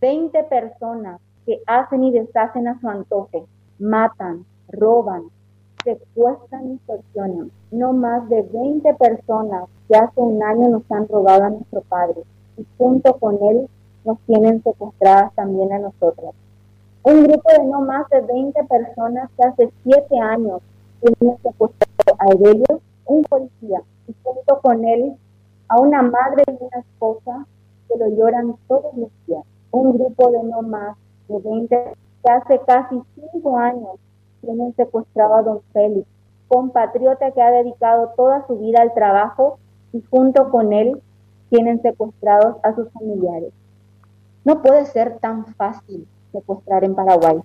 20 0.00 0.44
personas 0.44 1.20
que 1.44 1.60
hacen 1.66 2.04
y 2.04 2.12
deshacen 2.12 2.68
a 2.68 2.80
su 2.80 2.88
antojo, 2.88 3.46
matan, 3.78 4.46
roban, 4.68 5.24
secuestran 5.84 6.70
y 6.70 6.74
extorsionan. 6.74 7.50
No 7.70 7.92
más 7.92 8.28
de 8.28 8.42
20 8.42 8.94
personas 8.94 9.68
que 9.88 9.96
hace 9.96 10.20
un 10.20 10.42
año 10.42 10.68
nos 10.68 10.90
han 10.90 11.06
robado 11.08 11.44
a 11.44 11.50
nuestro 11.50 11.82
padre 11.82 12.22
y 12.56 12.66
junto 12.78 13.18
con 13.18 13.42
él 13.42 13.68
nos 14.04 14.18
tienen 14.20 14.62
secuestradas 14.62 15.34
también 15.34 15.72
a 15.72 15.78
nosotras. 15.78 16.34
Un 17.02 17.24
grupo 17.24 17.50
de 17.52 17.64
no 17.64 17.82
más 17.82 18.08
de 18.08 18.22
20 18.22 18.64
personas 18.64 19.30
que 19.36 19.44
hace 19.44 19.72
7 19.82 20.18
años 20.18 20.62
tienen 21.00 21.36
secuestrado 21.42 22.16
a 22.18 22.32
Evelio, 22.32 22.80
un 23.04 23.22
policía, 23.24 23.82
y 24.08 24.14
junto 24.22 24.60
con 24.60 24.84
él 24.84 25.14
a 25.68 25.80
una 25.80 26.02
madre 26.02 26.44
y 26.46 26.64
una 26.64 26.80
esposa 26.80 27.46
que 27.88 27.98
lo 27.98 28.08
lloran 28.08 28.56
todos 28.66 28.96
los 28.96 29.10
días. 29.26 29.44
De 30.16 30.42
no 30.44 30.62
más 30.62 30.96
de 31.28 31.38
20 31.40 31.96
que 32.22 32.30
hace 32.30 32.60
casi 32.66 33.02
5 33.32 33.58
años 33.58 33.98
tienen 34.40 34.72
secuestrado 34.76 35.34
a 35.34 35.42
don 35.42 35.60
Félix, 35.72 36.06
compatriota 36.46 37.32
que 37.32 37.42
ha 37.42 37.50
dedicado 37.50 38.12
toda 38.16 38.46
su 38.46 38.56
vida 38.58 38.80
al 38.80 38.94
trabajo 38.94 39.58
y 39.92 40.02
junto 40.02 40.50
con 40.50 40.72
él 40.72 41.02
tienen 41.50 41.82
secuestrados 41.82 42.56
a 42.62 42.74
sus 42.74 42.88
familiares. 42.92 43.52
No 44.44 44.62
puede 44.62 44.86
ser 44.86 45.18
tan 45.18 45.46
fácil 45.56 46.06
secuestrar 46.30 46.84
en 46.84 46.94
Paraguay 46.94 47.40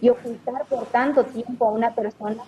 y 0.00 0.08
ocultar 0.08 0.64
por 0.66 0.86
tanto 0.86 1.24
tiempo 1.24 1.66
a 1.66 1.72
una 1.72 1.94
persona 1.94 2.42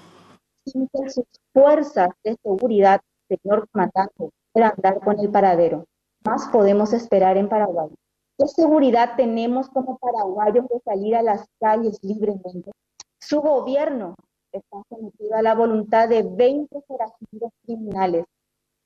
sin 0.64 0.88
que 0.88 1.10
sus 1.10 1.26
fuerzas 1.52 2.08
de 2.24 2.36
seguridad, 2.42 3.00
señor 3.28 3.68
comandante, 3.70 4.30
puedan 4.52 4.72
dar 4.78 5.00
con 5.00 5.18
el 5.20 5.28
paradero. 5.28 5.84
Más 6.24 6.48
podemos 6.48 6.94
esperar 6.94 7.36
en 7.36 7.48
Paraguay. 7.48 7.90
¿Qué 8.36 8.48
seguridad 8.48 9.14
tenemos 9.16 9.68
como 9.68 9.96
paraguayos 9.98 10.66
de 10.68 10.80
salir 10.80 11.14
a 11.14 11.22
las 11.22 11.46
calles 11.60 12.00
libremente? 12.02 12.72
Su 13.20 13.40
gobierno 13.40 14.16
está 14.50 14.82
sometido 14.88 15.36
a 15.36 15.42
la 15.42 15.54
voluntad 15.54 16.08
de 16.08 16.24
20 16.24 16.80
forajidos 16.82 17.52
criminales, 17.64 18.24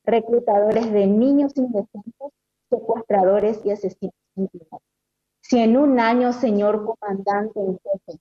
reclutadores 0.05 0.93
de 0.93 1.07
niños 1.07 1.53
indefensos, 1.57 2.33
secuestradores 2.69 3.65
y 3.65 3.71
asesinos. 3.71 4.13
Si 5.41 5.59
en 5.59 5.79
un 5.79 5.99
año, 5.99 6.35
señor 6.35 6.85
comandante 6.85 7.59
en 7.59 7.79
jefe, 7.79 8.21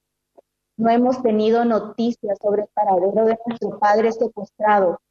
no 0.77 0.89
hemos 0.89 1.21
tenido 1.21 1.65
noticias 1.65 2.37
sobre 2.41 2.61
el 2.61 2.69
paradero 2.73 3.25
de 3.25 3.37
nuestro 3.45 3.77
padre 3.79 4.13
secuestrado 4.13 5.01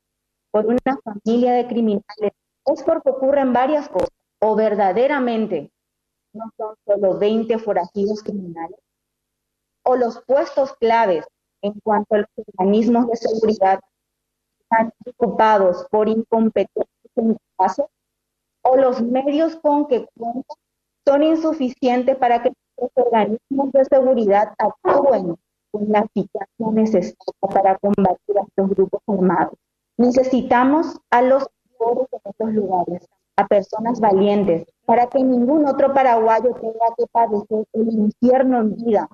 por 0.50 0.64
una 0.64 0.98
familia 1.05 1.53
de 1.53 1.67
criminales, 1.67 2.33
es 2.64 2.83
porque 2.84 3.11
ocurren 3.11 3.53
varias 3.53 3.87
cosas, 3.91 4.09
o 4.41 4.55
verdaderamente 4.55 5.70
no 6.37 6.53
son 6.56 6.75
solo 6.87 7.19
20 7.19 7.59
forajidos 7.59 8.23
criminales, 8.23 8.79
o 9.84 9.97
los 9.97 10.23
puestos 10.27 10.75
claves 10.75 11.25
en 11.62 11.73
cuanto 11.81 12.15
a 12.15 12.19
los 12.19 12.28
organismos 12.37 13.09
de 13.09 13.17
seguridad 13.17 13.81
están 14.61 14.93
ocupados 15.06 15.87
por 15.91 16.09
incompetencia 16.09 16.87
en 17.17 17.37
caso, 17.56 17.89
o 18.62 18.77
los 18.77 19.01
medios 19.01 19.56
con 19.56 19.87
que 19.87 20.06
cuentan 20.17 20.56
son 21.06 21.23
insuficientes 21.23 22.17
para 22.17 22.43
que 22.43 22.53
los 22.78 22.91
organismos 22.95 23.73
de 23.73 23.84
seguridad 23.84 24.53
actúen 24.59 25.37
con 25.71 25.89
la 25.89 26.00
eficacia 26.00 26.71
necesaria 26.73 27.15
para 27.41 27.78
combatir 27.78 28.39
a 28.39 28.43
estos 28.43 28.71
grupos 28.71 29.00
armados. 29.06 29.55
Necesitamos 29.97 30.98
a 31.11 31.23
los 31.23 31.47
de 31.78 32.19
estos 32.25 32.53
lugares, 32.53 33.09
a 33.37 33.47
personas 33.47 34.01
valientes, 34.01 34.67
para 34.87 35.06
que 35.09 35.23
ningún 35.23 35.67
otro 35.67 35.92
paraguayo 35.92 36.55
tenga 36.55 36.95
que 36.97 37.06
padecer 37.12 37.67
el 37.73 37.89
infierno 37.93 38.61
en 38.61 38.77
vida 38.77 39.09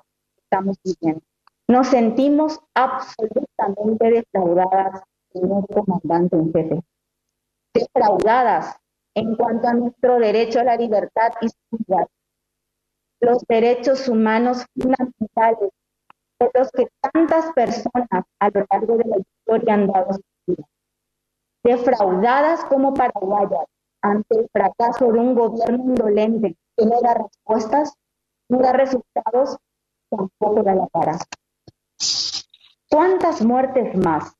estamos 0.52 0.76
viviendo. 0.84 1.22
Nos 1.68 1.88
sentimos 1.88 2.60
absolutamente 2.74 4.10
defraudadas, 4.10 5.02
señor 5.32 5.66
comandante 5.68 6.36
en 6.36 6.52
jefe. 6.52 6.82
Defraudadas 7.74 8.76
en 9.14 9.34
cuanto 9.36 9.68
a 9.68 9.74
nuestro 9.74 10.18
derecho 10.18 10.60
a 10.60 10.64
la 10.64 10.76
libertad 10.76 11.32
y 11.40 11.48
seguridad. 11.48 12.06
Los 13.20 13.44
derechos 13.48 14.08
humanos 14.08 14.66
fundamentales 14.74 15.70
por 16.36 16.50
los 16.54 16.70
que 16.72 16.88
tantas 17.00 17.52
personas 17.52 18.24
a 18.40 18.50
lo 18.50 18.66
largo 18.70 18.96
de 18.98 19.04
la 19.04 19.16
historia 19.18 19.74
han 19.74 19.86
dado 19.86 20.12
su 20.14 20.22
vida. 20.46 20.64
Defraudadas 21.64 22.64
como 22.64 22.92
paraguayas 22.92 23.64
ante 24.02 24.40
el 24.40 24.48
fracaso 24.52 25.10
de 25.12 25.18
un 25.18 25.34
gobierno 25.34 25.84
indolente 25.84 26.56
que 26.76 26.86
no 26.86 27.00
da 27.00 27.14
respuestas, 27.14 27.94
no 28.48 28.58
da 28.58 28.72
resultados 28.72 29.56
tampoco 30.10 30.62
da 30.62 30.74
la 30.74 30.88
cara. 30.92 31.18
¿Cuántas 32.90 33.42
muertes 33.42 33.96
más? 33.96 34.34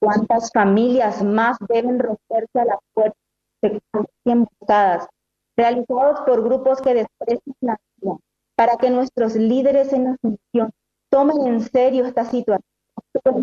¿Cuántas 0.00 0.50
familias 0.52 1.22
más 1.22 1.56
deben 1.68 1.98
romperse 1.98 2.60
a 2.60 2.64
la 2.64 2.78
puerta 2.92 3.16
de 3.62 3.80
emboscadas, 4.24 5.08
realizados 5.56 6.20
por 6.20 6.42
grupos 6.42 6.80
que 6.80 6.94
desprecian 6.94 7.56
la 7.60 7.76
vida, 7.96 8.16
para 8.56 8.76
que 8.76 8.90
nuestros 8.90 9.34
líderes 9.34 9.92
en 9.92 10.04
la 10.04 10.16
función 10.20 10.70
tomen 11.10 11.46
en 11.46 11.60
serio 11.60 12.04
esta 12.04 12.24
situación 12.24 12.62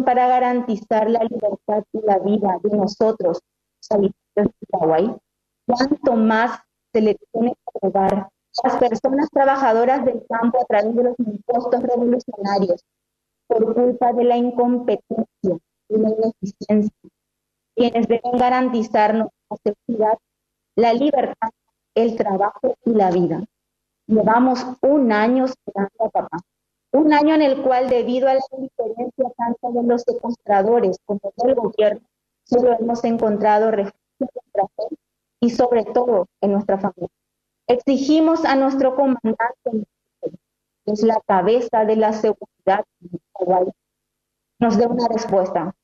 para 0.06 0.28
garantizar 0.28 1.10
la 1.10 1.24
libertad 1.24 1.84
y 1.92 2.02
la 2.02 2.20
vida 2.20 2.58
de 2.64 2.78
nosotros, 2.78 3.40
habitantes 3.90 4.14
de 4.36 4.68
Paraguay? 4.70 5.16
¿Cuánto 5.68 6.16
más 6.16 6.60
se 6.94 7.02
le 7.02 7.18
tiene 7.32 7.54
que 7.82 7.90
dar 7.90 8.30
las 8.64 8.78
personas 8.78 9.30
trabajadoras 9.32 10.06
del 10.06 10.24
campo 10.30 10.62
a 10.62 10.66
través 10.66 10.96
de 10.96 11.04
los 11.04 11.20
impuestos 11.20 11.82
revolucionarios 11.84 12.84
por 13.48 13.74
culpa 13.74 14.14
de 14.14 14.24
la 14.24 14.38
incompetencia 14.38 15.58
y 15.90 15.98
la 15.98 16.10
ineficiencia, 16.10 17.10
quienes 17.76 18.08
deben 18.08 18.38
garantizarnos 18.38 19.30
la 19.50 19.58
seguridad, 19.64 20.18
la 20.76 20.94
libertad, 20.94 21.50
el 21.96 22.16
trabajo 22.16 22.76
y 22.86 22.92
la 22.92 23.12
vida. 23.12 23.44
Llevamos 24.08 24.66
un 24.82 25.12
año 25.12 25.46
esperando 25.46 26.06
a 26.06 26.10
papá, 26.10 26.40
un 26.94 27.14
año 27.14 27.36
en 27.36 27.42
el 27.42 27.62
cual 27.62 27.90
debido 27.90 28.30
a 28.30 28.36
la 28.36 28.42
diferencia 28.58 29.32
tanto 29.38 29.72
de 29.72 29.84
los 29.88 30.02
secuestradores 30.04 30.98
como 31.06 31.20
del 31.38 31.56
gobierno, 31.56 32.02
solo 32.44 32.78
hemos 32.80 33.04
encontrado 33.04 33.72
refugio 33.72 33.96
fe 34.20 34.96
y 35.46 35.52
sobre 35.52 35.86
todo 35.86 36.28
en 36.42 36.54
nuestra 36.54 36.80
familia. 36.80 37.10
Exigimos 37.68 38.46
a 38.46 38.56
nuestro 38.56 38.96
comandante, 38.96 39.88
que 40.84 40.92
es 40.92 41.04
la 41.04 41.22
cabeza 41.28 41.86
de 41.86 41.96
la 41.96 42.14
seguridad, 42.14 42.84
nos 44.60 44.78
dé 44.78 44.88
una 44.88 45.08
respuesta. 45.08 45.76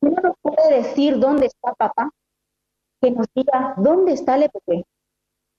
¿No 0.00 0.10
nos 0.10 0.34
puede 0.42 0.82
decir 0.82 1.18
dónde 1.18 1.46
está 1.46 1.74
papá? 1.74 2.10
Que 3.00 3.12
nos 3.12 3.26
diga 3.34 3.74
dónde 3.76 4.12
está 4.12 4.34
el 4.34 4.44
EPP. 4.44 4.84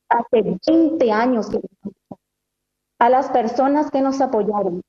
Hace 0.10 0.58
20 0.68 1.12
años 1.12 1.50
que 1.50 1.62
a 3.00 3.10
las 3.10 3.30
personas 3.30 3.90
que 3.90 4.02
nos 4.02 4.20
apoyaron, 4.20 4.82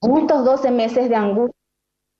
en 0.00 0.16
estos 0.16 0.44
12 0.44 0.70
meses 0.72 1.08
de 1.08 1.14
angustia, 1.14 1.60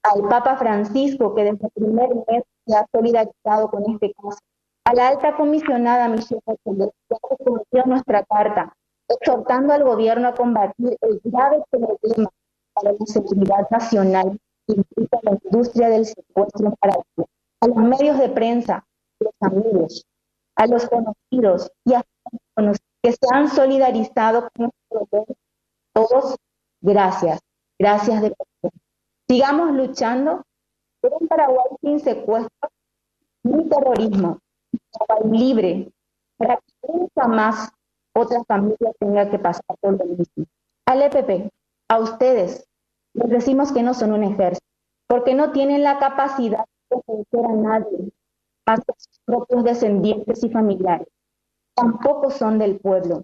al 0.04 0.28
Papa 0.28 0.56
Francisco, 0.56 1.34
que 1.34 1.42
desde 1.42 1.66
el 1.66 1.72
primer 1.72 2.10
mes 2.28 2.44
se 2.64 2.76
ha 2.76 2.86
solidarizado 2.92 3.70
con 3.70 3.90
este 3.90 4.12
caso, 4.14 4.38
a 4.84 4.94
la 4.94 5.08
alta 5.08 5.34
comisionada 5.36 6.08
Michelle 6.08 6.40
Bachelet, 6.46 6.92
nuestra 7.86 8.24
carta, 8.24 8.72
exhortando 9.08 9.72
al 9.72 9.84
gobierno 9.84 10.28
a 10.28 10.34
combatir 10.34 10.96
el 11.00 11.20
grave 11.24 11.62
problema 11.70 12.30
para 12.74 12.92
la 12.92 13.06
seguridad 13.06 13.68
nacional 13.70 14.38
que 14.66 14.74
implica 14.74 15.18
la 15.22 15.38
industria 15.42 15.88
del 15.88 16.06
secuestro 16.06 16.66
en 16.66 16.74
Paraguay, 16.76 17.26
a 17.60 17.66
los 17.66 17.76
medios 17.76 18.18
de 18.18 18.28
prensa, 18.28 18.76
a 18.76 19.24
los 19.24 19.34
amigos, 19.40 20.04
a 20.56 20.66
los 20.66 20.88
conocidos 20.88 21.70
y 21.84 21.94
a 21.94 22.02
los 22.56 22.78
que 23.02 23.12
se 23.12 23.26
han 23.32 23.48
solidarizado 23.48 24.48
con 24.56 24.70
gobierno. 24.90 25.34
Todos, 25.92 26.36
gracias, 26.80 27.40
gracias 27.78 28.22
de 28.22 28.34
corazón. 28.34 28.80
Sigamos 29.28 29.72
luchando 29.72 30.42
por 31.00 31.14
un 31.20 31.28
Paraguay 31.28 31.66
sin 31.80 32.00
secuestro 32.00 32.68
ni 33.44 33.68
terrorismo, 33.68 34.38
libre 35.30 35.92
para 36.36 36.56
que 36.56 36.92
nunca 36.92 37.28
más 37.28 37.70
otra 38.14 38.42
familia 38.44 38.92
tenga 38.98 39.30
que 39.30 39.38
pasar 39.38 39.64
por 39.80 39.98
lo 39.98 40.04
mismo. 40.04 40.44
Al 40.86 41.02
EPP, 41.02 41.50
a 41.88 41.98
ustedes, 41.98 42.66
les 43.14 43.28
decimos 43.30 43.72
que 43.72 43.82
no 43.82 43.94
son 43.94 44.12
un 44.12 44.24
ejército, 44.24 44.66
porque 45.06 45.34
no 45.34 45.52
tienen 45.52 45.82
la 45.82 45.98
capacidad 45.98 46.64
de 46.90 46.96
defender 46.96 47.46
a 47.46 47.54
nadie, 47.54 48.12
más 48.66 48.80
que 48.80 48.92
sus 48.96 49.20
propios 49.24 49.64
descendientes 49.64 50.44
y 50.44 50.50
familiares. 50.50 51.08
Tampoco 51.74 52.30
son 52.30 52.58
del 52.58 52.78
pueblo, 52.78 53.22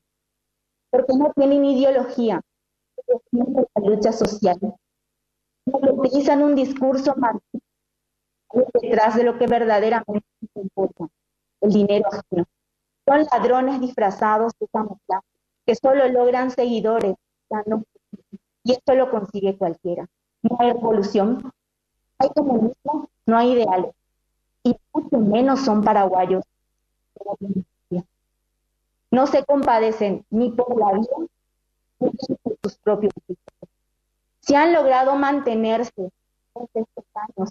porque 0.90 1.14
no 1.16 1.32
tienen 1.34 1.64
ideología, 1.64 2.40
de 3.06 3.66
la 3.74 3.88
lucha 3.88 4.12
social. 4.12 4.58
Porque 5.64 5.90
utilizan 5.90 6.42
un 6.42 6.54
discurso 6.54 7.14
marxista 7.16 7.66
detrás 8.80 9.14
de 9.14 9.24
lo 9.24 9.38
que 9.38 9.46
verdaderamente 9.46 10.26
importa 10.54 11.08
el 11.60 11.72
dinero 11.72 12.08
ajeno. 12.10 12.44
Son 13.06 13.26
ladrones 13.32 13.80
disfrazados 13.80 14.52
de 14.60 14.68
camuflaje, 14.68 15.26
que 15.66 15.74
solo 15.74 16.08
logran 16.08 16.50
seguidores 16.50 17.16
y 18.62 18.72
esto 18.72 18.94
lo 18.94 19.10
consigue 19.10 19.56
cualquiera. 19.56 20.06
No 20.42 20.56
hay 20.60 20.72
revolución, 20.72 21.52
hay 22.18 22.28
comunismo, 22.30 23.08
no 23.26 23.36
hay 23.36 23.52
ideales 23.52 23.94
y 24.62 24.76
mucho 24.92 25.18
menos 25.18 25.60
son 25.60 25.82
paraguayos. 25.82 26.44
No 29.10 29.26
se 29.26 29.44
compadecen 29.44 30.24
ni 30.30 30.50
por 30.50 30.78
la 30.78 30.92
vida 30.92 31.16
ni 32.00 32.36
por 32.42 32.56
sus 32.62 32.76
propios 32.78 33.12
hijos. 33.26 33.44
Si 34.40 34.54
han 34.54 34.72
logrado 34.72 35.16
mantenerse 35.16 36.10
estos 36.74 37.04
años, 37.14 37.50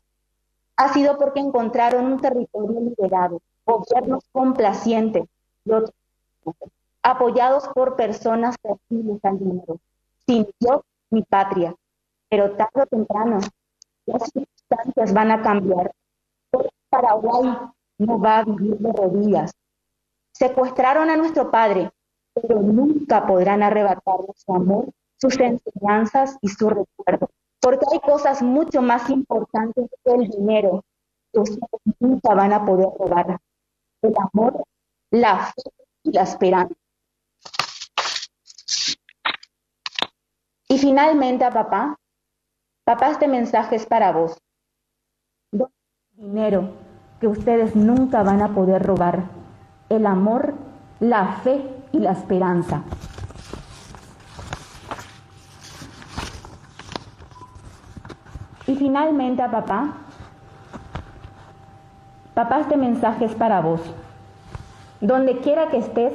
ha 0.75 0.93
sido 0.93 1.17
porque 1.17 1.39
encontraron 1.39 2.05
un 2.05 2.19
territorio 2.19 2.79
liberado, 2.79 3.41
gobiernos 3.69 4.23
complacientes, 4.31 5.25
apoyados 7.03 7.67
por 7.69 7.95
personas 7.95 8.55
sensibles 8.61 9.23
al 9.23 9.39
dinero, 9.39 9.79
sin 10.25 10.47
Dios 10.59 10.81
ni 11.11 11.23
patria. 11.23 11.75
Pero 12.29 12.51
tarde 12.51 12.83
o 12.83 12.85
temprano, 12.85 13.39
las 14.05 14.23
circunstancias 14.31 15.13
van 15.13 15.31
a 15.31 15.41
cambiar. 15.41 15.91
Paraguay 16.89 17.57
no 17.99 18.19
va 18.19 18.39
a 18.39 18.43
vivir 18.43 18.77
de 18.77 18.91
rodillas. 18.91 19.51
Secuestraron 20.31 21.09
a 21.09 21.17
nuestro 21.17 21.51
padre, 21.51 21.91
pero 22.33 22.59
nunca 22.61 23.25
podrán 23.27 23.61
arrebatarnos 23.61 24.37
su 24.37 24.53
amor, 24.53 24.85
sus 25.17 25.39
enseñanzas 25.39 26.37
y 26.41 26.47
su 26.47 26.69
recuerdo. 26.69 27.29
Porque 27.59 27.85
hay 27.91 27.99
cosas 27.99 28.41
mucho 28.41 28.81
más 28.81 29.09
importantes 29.09 29.89
que 30.03 30.11
el 30.13 30.29
dinero 30.29 30.83
que 31.33 31.39
ustedes 31.41 31.81
nunca 31.99 32.33
van 32.33 32.53
a 32.53 32.65
poder 32.65 32.87
robar. 32.97 33.39
El 34.01 34.13
amor, 34.31 34.63
la 35.11 35.47
fe 35.47 35.61
y 36.03 36.11
la 36.11 36.23
esperanza. 36.23 36.75
Y 40.67 40.77
finalmente 40.77 41.43
a 41.43 41.49
papá, 41.49 41.97
papá, 42.85 43.09
este 43.09 43.27
mensaje 43.27 43.75
es 43.75 43.85
para 43.85 44.11
vos. 44.11 44.37
Dinero 46.11 46.73
que 47.19 47.27
ustedes 47.27 47.75
nunca 47.75 48.23
van 48.23 48.41
a 48.41 48.53
poder 48.53 48.83
robar. 48.83 49.23
El 49.89 50.05
amor, 50.05 50.53
la 50.99 51.39
fe 51.43 51.63
y 51.91 51.99
la 51.99 52.11
esperanza. 52.11 52.83
Y 58.67 58.75
finalmente 58.75 59.41
a 59.41 59.49
papá, 59.49 59.97
papá, 62.43 62.61
este 62.61 62.77
mensaje 62.77 63.25
es 63.25 63.35
para 63.35 63.59
vos. 63.59 63.81
Donde 65.01 65.39
quiera 65.39 65.67
que 65.67 65.77
estés, 65.77 66.13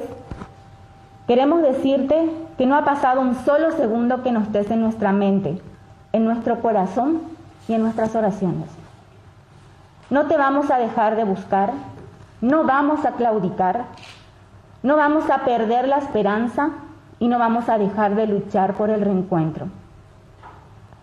queremos 1.27 1.61
decirte 1.61 2.31
que 2.57 2.65
no 2.65 2.75
ha 2.75 2.83
pasado 2.83 3.21
un 3.21 3.35
solo 3.35 3.71
segundo 3.73 4.23
que 4.23 4.31
no 4.31 4.39
estés 4.39 4.71
en 4.71 4.81
nuestra 4.81 5.11
mente, 5.11 5.61
en 6.13 6.25
nuestro 6.25 6.61
corazón 6.61 7.21
y 7.67 7.73
en 7.73 7.83
nuestras 7.83 8.15
oraciones. 8.15 8.69
No 10.09 10.25
te 10.25 10.35
vamos 10.35 10.71
a 10.71 10.79
dejar 10.79 11.15
de 11.15 11.25
buscar, 11.25 11.73
no 12.41 12.63
vamos 12.63 13.05
a 13.05 13.11
claudicar, 13.11 13.85
no 14.81 14.95
vamos 14.95 15.29
a 15.29 15.45
perder 15.45 15.87
la 15.87 15.97
esperanza 15.97 16.71
y 17.19 17.27
no 17.27 17.37
vamos 17.37 17.69
a 17.69 17.77
dejar 17.77 18.15
de 18.15 18.25
luchar 18.25 18.73
por 18.73 18.89
el 18.89 19.01
reencuentro. 19.01 19.67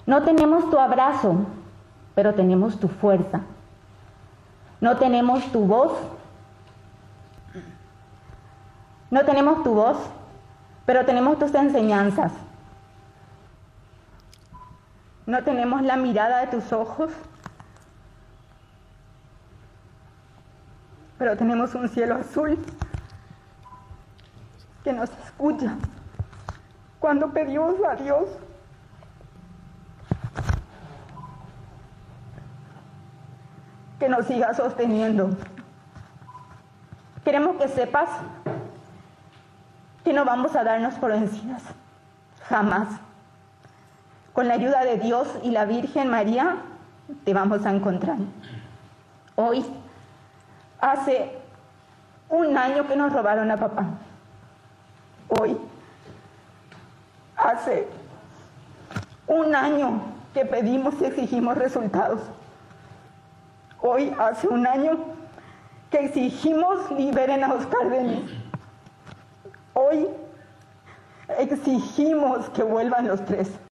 No 0.04 0.22
tenemos 0.22 0.68
tu 0.68 0.80
abrazo, 0.80 1.36
pero 2.16 2.34
tenemos 2.34 2.80
tu 2.80 2.88
fuerza. 2.88 3.42
No 4.82 4.96
tenemos 4.96 5.44
tu 5.52 5.60
voz. 5.64 5.92
No 9.12 9.24
tenemos 9.24 9.62
tu 9.62 9.74
voz, 9.74 9.96
pero 10.84 11.04
tenemos 11.06 11.38
tus 11.38 11.54
enseñanzas. 11.54 12.32
No 15.24 15.44
tenemos 15.44 15.82
la 15.82 15.96
mirada 15.96 16.40
de 16.40 16.48
tus 16.48 16.72
ojos, 16.72 17.12
pero 21.16 21.36
tenemos 21.36 21.76
un 21.76 21.88
cielo 21.88 22.16
azul 22.16 22.58
que 24.82 24.92
nos 24.92 25.10
escucha 25.24 25.76
cuando 26.98 27.30
pedimos 27.30 27.76
a 27.88 27.94
Dios 27.94 28.24
que 34.02 34.08
nos 34.08 34.26
siga 34.26 34.52
sosteniendo. 34.52 35.30
Queremos 37.24 37.54
que 37.54 37.68
sepas 37.68 38.08
que 40.02 40.12
no 40.12 40.24
vamos 40.24 40.56
a 40.56 40.64
darnos 40.64 40.94
por 40.94 41.12
vencidas, 41.12 41.62
jamás. 42.48 42.88
Con 44.32 44.48
la 44.48 44.54
ayuda 44.54 44.82
de 44.82 44.96
Dios 44.98 45.28
y 45.44 45.52
la 45.52 45.66
Virgen 45.66 46.08
María 46.08 46.56
te 47.24 47.32
vamos 47.32 47.64
a 47.64 47.70
encontrar. 47.70 48.16
Hoy, 49.36 49.64
hace 50.80 51.38
un 52.28 52.58
año 52.58 52.88
que 52.88 52.96
nos 52.96 53.12
robaron 53.12 53.52
a 53.52 53.56
papá. 53.56 53.84
Hoy, 55.28 55.56
hace 57.36 57.86
un 59.28 59.54
año 59.54 60.02
que 60.34 60.44
pedimos 60.44 61.00
y 61.00 61.04
exigimos 61.04 61.56
resultados. 61.56 62.18
Hoy 63.84 64.14
hace 64.16 64.46
un 64.46 64.64
año 64.64 64.96
que 65.90 66.04
exigimos 66.04 66.88
liberen 66.92 67.42
a 67.42 67.52
Oscar 67.52 67.90
Denis. 67.90 68.30
Hoy 69.74 70.06
exigimos 71.36 72.48
que 72.50 72.62
vuelvan 72.62 73.08
los 73.08 73.24
tres. 73.24 73.52